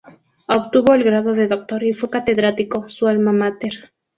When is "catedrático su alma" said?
2.09-3.31